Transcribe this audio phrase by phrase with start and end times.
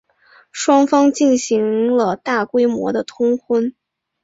[0.51, 3.75] 双方也进行了大规模的通婚。